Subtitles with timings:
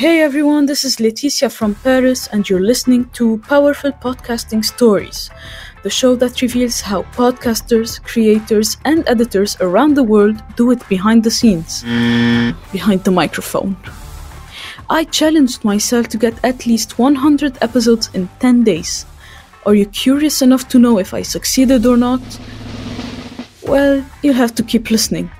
[0.00, 5.28] Hey everyone, this is Laetitia from Paris, and you're listening to Powerful Podcasting Stories,
[5.82, 11.22] the show that reveals how podcasters, creators, and editors around the world do it behind
[11.22, 11.82] the scenes,
[12.72, 13.76] behind the microphone.
[14.88, 19.04] I challenged myself to get at least 100 episodes in 10 days.
[19.66, 22.22] Are you curious enough to know if I succeeded or not?
[23.64, 25.30] Well, you'll have to keep listening.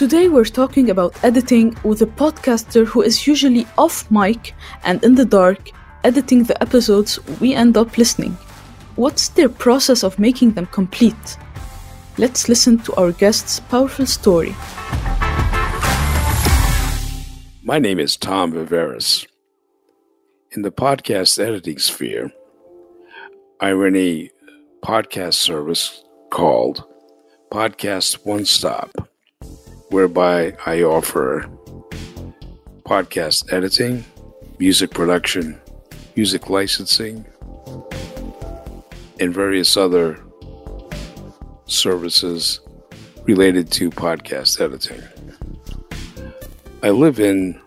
[0.00, 5.14] Today we're talking about editing with a podcaster who is usually off mic and in
[5.14, 5.72] the dark,
[6.04, 8.32] editing the episodes we end up listening.
[8.96, 11.36] What's their process of making them complete?
[12.16, 14.56] Let's listen to our guest's powerful story.
[17.62, 19.26] My name is Tom Viveiros.
[20.52, 22.32] In the podcast editing sphere,
[23.60, 24.30] I run a
[24.82, 26.84] podcast service called
[27.52, 28.99] Podcast One Stop,
[29.90, 31.48] whereby I offer
[32.84, 34.04] podcast editing,
[34.58, 35.60] music production,
[36.16, 37.24] music licensing,
[39.18, 40.18] and various other
[41.66, 42.60] services
[43.24, 45.02] related to podcast editing.
[46.82, 47.60] I live in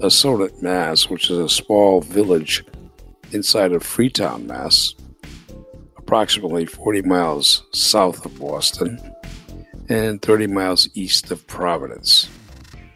[0.00, 2.64] Assonet, Mass, which is a small village
[3.30, 4.94] inside of Freetown, Mass,
[5.96, 8.98] approximately 40 miles south of Boston
[9.92, 12.30] and 30 miles east of Providence.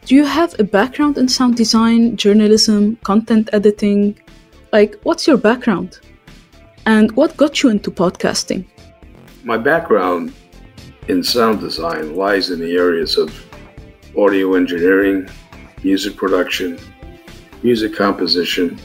[0.06, 4.18] Do you have a background in sound design, journalism, content editing?
[4.72, 6.00] Like, what's your background?
[6.86, 8.64] And what got you into podcasting?
[9.44, 10.32] My background
[11.08, 13.28] in sound design lies in the areas of
[14.16, 15.28] audio engineering,
[15.82, 16.78] music production,
[17.62, 18.78] music composition.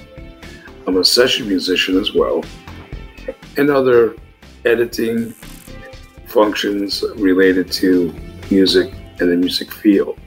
[0.85, 2.43] I'm a session musician as well,
[3.57, 4.15] and other
[4.65, 5.33] editing
[6.31, 8.13] functions related to
[8.49, 10.17] music and the music field.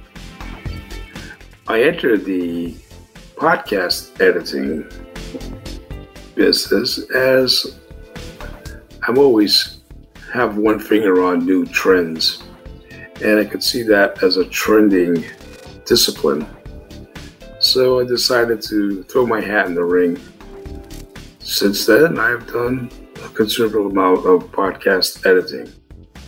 [1.66, 2.74] I entered the
[3.36, 4.86] podcast editing
[6.34, 7.80] business as
[9.06, 9.78] I'm always
[10.32, 12.42] have one finger on new trends
[13.22, 15.24] and I could see that as a trending
[15.86, 16.46] discipline.
[17.60, 20.20] So I decided to throw my hat in the ring.
[21.38, 22.90] Since then, I've done
[23.24, 25.72] a considerable amount of podcast editing.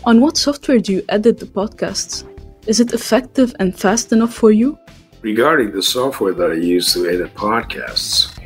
[0.06, 2.22] On what software do you edit the podcasts?
[2.68, 4.78] Is it effective and fast enough for you?
[5.20, 8.38] Regarding the software that I use to edit podcasts,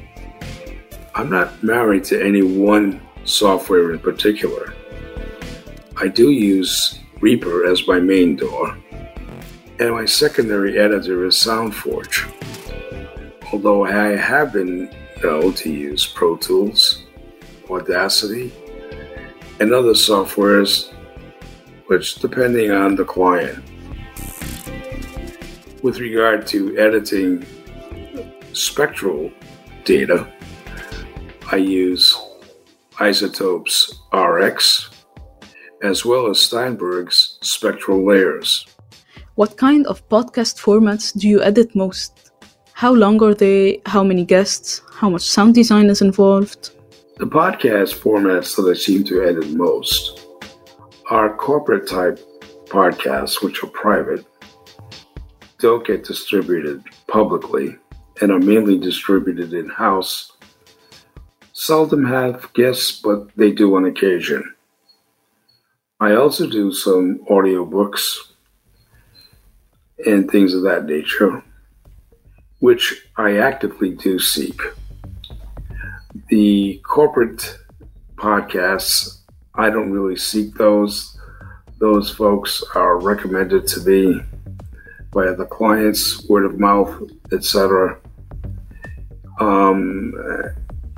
[1.14, 4.72] I'm not married to any one software in particular.
[5.98, 8.74] I do use Reaper as my main DAW,
[9.80, 12.24] and my secondary editor is SoundForge.
[13.52, 14.90] Although I have been
[15.22, 17.02] known to use Pro Tools,
[17.68, 18.50] Audacity,
[19.60, 20.94] and other softwares,
[21.90, 23.58] which depending on the client.
[25.82, 27.44] With regard to editing
[28.52, 29.32] spectral
[29.84, 30.24] data,
[31.50, 32.16] I use
[32.92, 34.90] iZotope's RX
[35.82, 38.68] as well as Steinberg's SpectraLayers.
[39.34, 42.30] What kind of podcast formats do you edit most?
[42.72, 43.82] How long are they?
[43.86, 44.80] How many guests?
[44.92, 46.70] How much sound design is involved?
[47.16, 50.29] The podcast formats that I seem to edit most
[51.10, 52.18] are corporate type
[52.66, 54.24] podcasts, which are private,
[55.58, 57.76] don't get distributed publicly,
[58.20, 60.32] and are mainly distributed in house.
[61.52, 64.54] Seldom have guests, but they do on occasion.
[65.98, 68.16] I also do some audiobooks
[70.06, 71.42] and things of that nature,
[72.60, 74.60] which I actively do seek.
[76.28, 77.58] The corporate
[78.14, 79.19] podcasts,
[79.60, 81.18] I don't really seek those.
[81.78, 84.22] Those folks are recommended to me
[85.12, 86.92] by the clients, word of mouth,
[87.30, 87.98] etc.
[89.38, 90.14] Um,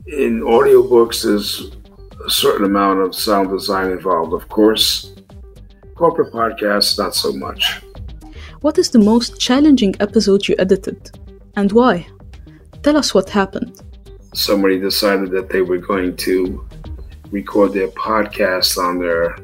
[0.06, 1.72] in audiobooks, there's
[2.24, 5.12] a certain amount of sound design involved, of course.
[5.96, 7.80] Corporate podcasts, not so much.
[8.60, 11.10] What is the most challenging episode you edited
[11.56, 12.06] and why?
[12.84, 13.82] Tell us what happened.
[14.34, 16.64] Somebody decided that they were going to
[17.32, 19.36] record their podcast on their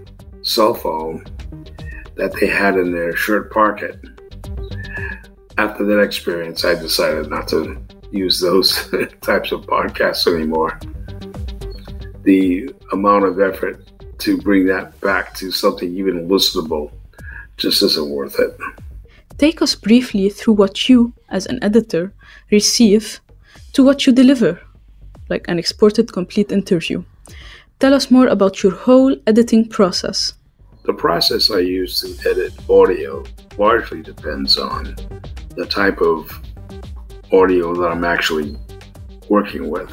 [0.43, 1.25] cell phone
[2.14, 3.99] that they had in their shirt pocket.
[5.56, 7.82] After that experience, I decided not to
[8.12, 8.88] use those
[9.23, 10.79] types of podcasts anymore
[12.29, 16.93] the amount of effort to bring that back to something even listenable
[17.56, 18.55] just isn't worth it.
[19.38, 22.12] Take us briefly through what you, as an editor,
[22.50, 23.20] receive
[23.73, 24.61] to what you deliver,
[25.31, 27.02] like an exported complete interview.
[27.81, 30.33] Tell us more about your whole editing process.
[30.83, 33.23] The process I use to edit audio
[33.57, 34.97] largely depends on
[35.55, 36.29] the type of
[37.33, 38.57] audio that I'm actually
[39.29, 39.93] working with.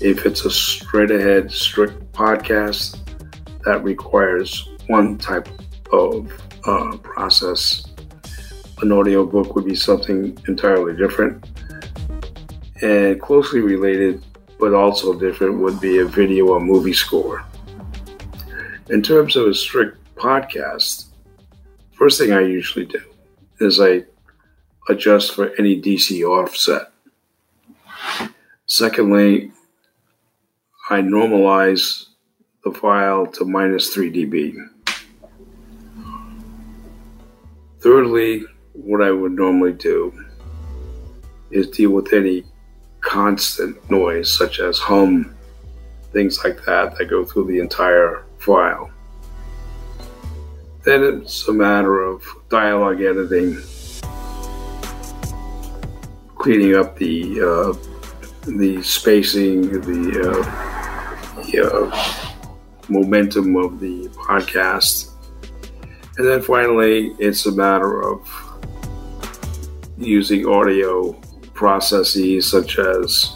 [0.00, 2.98] If it's a straight ahead, strict podcast,
[3.64, 5.46] that requires one type
[5.92, 6.32] of
[6.64, 7.84] uh, process.
[8.82, 11.46] An audio book would be something entirely different.
[12.82, 14.24] And closely related,
[14.58, 17.44] but also different, would be a video or movie score.
[18.90, 21.06] In terms of a strict podcast,
[21.92, 23.00] first thing I usually do
[23.60, 24.04] is I
[24.88, 26.90] adjust for any DC offset.
[28.66, 29.52] Secondly,
[30.90, 32.06] I normalize
[32.64, 34.56] the file to minus 3 dB.
[37.80, 40.12] Thirdly, what I would normally do
[41.50, 42.44] is deal with any
[43.00, 45.36] constant noise, such as hum,
[46.12, 48.90] things like that, that go through the entire file.
[50.84, 53.58] Then it's a matter of dialogue editing,
[56.36, 57.72] cleaning up the uh,
[58.46, 62.32] the spacing, the, uh, the uh,
[62.88, 65.10] momentum of the podcast,
[66.16, 68.26] and then finally, it's a matter of
[69.98, 71.12] using audio
[71.58, 73.34] processes such as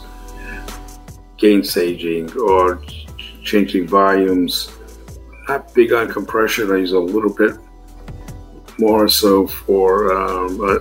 [1.37, 2.81] gain staging or
[3.43, 4.71] changing volumes
[5.49, 6.71] not big on compression.
[6.71, 7.57] I use a little bit
[8.79, 10.79] more so for um, uh,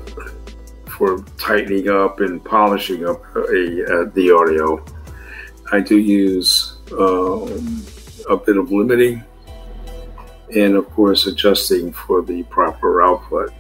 [0.97, 4.85] for tightening up and polishing up a, a, the audio.
[5.73, 7.85] I do use um,
[8.31, 9.25] a bit of limiting
[10.55, 13.53] and, of course, adjusting for the proper output.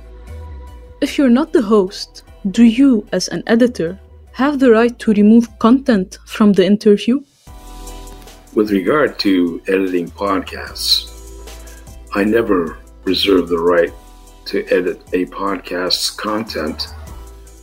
[1.00, 3.98] If you're not the host, do you, as an editor,
[4.32, 7.20] have the right to remove content from the interview?
[8.54, 11.08] With regard to editing podcasts,
[12.14, 13.92] I never reserve the right
[14.46, 16.88] to edit a podcast's content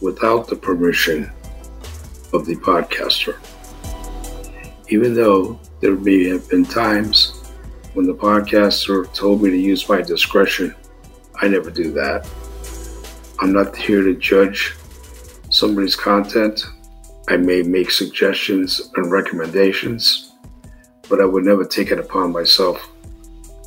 [0.01, 1.29] without the permission
[2.31, 3.35] of the podcaster.
[4.87, 7.51] Even though there may have been times
[7.95, 10.73] when the podcaster told me to use my discretion,
[11.35, 12.27] I never do that.
[13.41, 14.75] I'm not here to judge
[15.49, 16.65] somebody's content.
[17.27, 20.29] I may make suggestions and recommendations
[21.09, 22.87] but I would never take it upon myself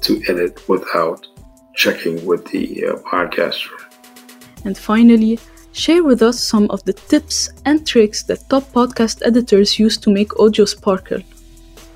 [0.03, 1.27] to edit without
[1.75, 3.75] checking with the uh, podcaster.
[4.65, 5.39] And finally,
[5.73, 10.11] share with us some of the tips and tricks that top podcast editors use to
[10.11, 11.21] make audio sparkle.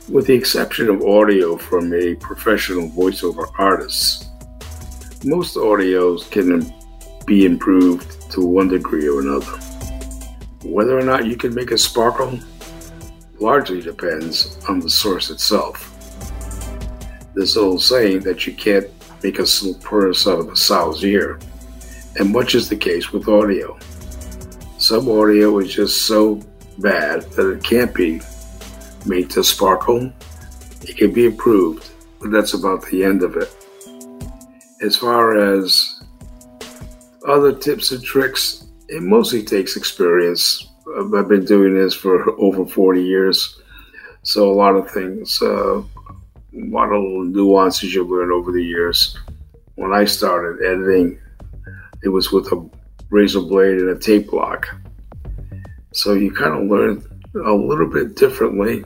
[0.08, 4.30] With the exception of audio from a professional voiceover artist,
[5.24, 6.72] most audios can
[7.26, 9.58] be improved to one degree or another.
[10.64, 12.38] Whether or not you can make it sparkle
[13.38, 15.92] largely depends on the source itself.
[17.34, 18.86] This old saying that you can't
[19.22, 21.38] make a silk purse out of a sow's ear,
[22.16, 23.78] and much is the case with audio.
[24.78, 26.40] Some audio is just so
[26.78, 28.20] bad that it can't be
[29.04, 30.12] made to sparkle.
[30.82, 31.90] It can be improved,
[32.20, 33.54] but that's about the end of it.
[34.82, 35.95] As far as
[37.26, 43.02] other tips and tricks, it mostly takes experience I've been doing this for over 40
[43.02, 43.60] years.
[44.22, 45.84] So a lot of things, uh, a
[46.52, 49.16] lot of nuances you learn over the years.
[49.74, 51.20] When I started editing,
[52.02, 52.68] it was with a
[53.10, 54.68] razor blade and a tape block.
[55.92, 57.04] So you kind of learn
[57.46, 58.84] a little bit differently,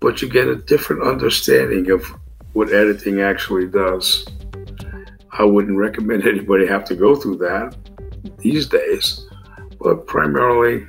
[0.00, 2.04] but you get a different understanding of
[2.52, 4.26] what editing actually does.
[5.38, 7.76] I wouldn't recommend anybody have to go through that
[8.38, 9.28] these days
[9.80, 10.86] but primarily,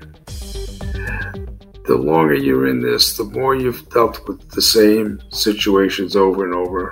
[1.86, 6.56] the longer you're in this, the more you've dealt with the same situations over and
[6.56, 6.91] over,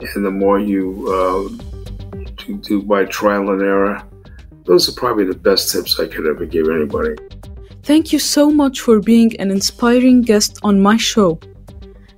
[0.00, 1.48] and the more you uh,
[2.62, 4.02] do by trial and error.
[4.64, 7.16] Those are probably the best tips I could ever give anybody.
[7.82, 11.40] Thank you so much for being an inspiring guest on my show.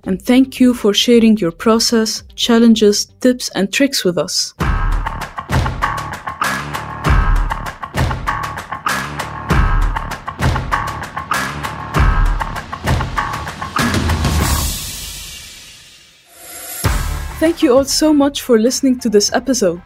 [0.04, 4.54] And thank you for sharing your process, challenges, tips, and tricks with us.
[17.40, 19.82] Thank you all so much for listening to this episode.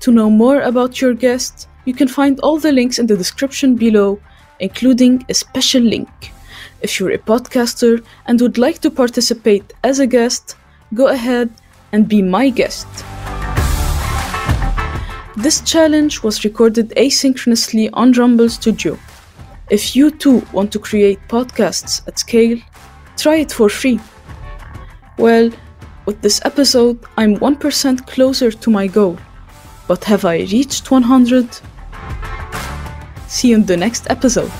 [0.00, 3.74] To know more about your guest, you can find all the links in the description
[3.74, 4.20] below,
[4.60, 6.32] including a special link.
[6.80, 10.56] If you're a podcaster and would like to participate as a guest,
[10.94, 11.50] go ahead
[11.92, 12.86] and be my guest.
[15.36, 18.98] This challenge was recorded asynchronously on Rumble Studio.
[19.70, 22.58] If you too want to create podcasts at scale,
[23.16, 24.00] try it for free.
[25.18, 25.50] Well,
[26.06, 29.18] with this episode, I'm 1% closer to my goal.
[29.86, 31.60] But have I reached 100?
[33.26, 34.50] See you in the next episode.